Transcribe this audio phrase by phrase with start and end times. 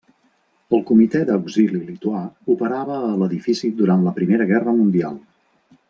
[0.77, 2.21] El Comitè d'Auxili lituà
[2.55, 5.23] operava a l'edifici durant la Primera Guerra Mundial.